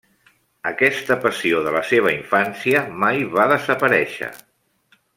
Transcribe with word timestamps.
Aquesta 0.69 1.17
passió 1.25 1.59
de 1.67 1.73
la 1.77 1.83
seva 1.91 2.15
infància 2.21 2.83
mai 3.05 3.23
va 3.39 3.49
desaparèixer. 3.55 4.35